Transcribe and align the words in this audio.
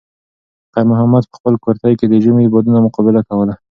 خیر 0.73 0.85
محمد 0.91 1.23
په 1.29 1.35
خپل 1.39 1.53
کورتۍ 1.63 1.93
کې 1.99 2.05
د 2.09 2.13
ژمي 2.23 2.43
د 2.45 2.51
بادونو 2.53 2.79
مقابله 2.87 3.21
کوله. 3.27 3.53